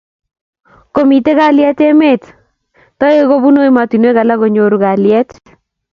Komitei 0.95 1.37
kalyet 1.39 1.79
emet 1.89 2.23
,toek 2.99 3.25
kobun 3.31 3.55
emotinwek 3.67 4.17
alak 4.21 4.37
konyoru 4.41 4.77
kalyet. 4.83 5.29